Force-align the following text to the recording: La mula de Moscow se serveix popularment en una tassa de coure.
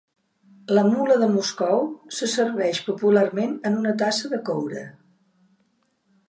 La 0.77 0.83
mula 0.93 1.17
de 1.23 1.27
Moscow 1.33 1.83
se 2.19 2.29
serveix 2.37 2.79
popularment 2.87 3.53
en 3.71 3.77
una 3.83 3.93
tassa 4.01 4.33
de 4.33 4.41
coure. 4.49 4.83